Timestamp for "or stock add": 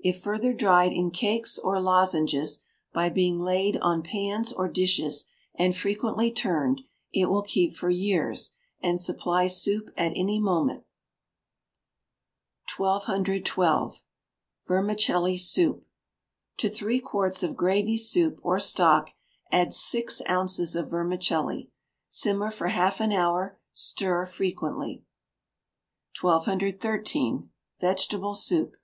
18.42-19.72